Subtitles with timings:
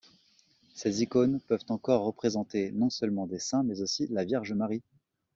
[0.73, 4.81] Ces icônes peuvent encore représenter, non seulement des saints, mais aussi la Vierge Marie.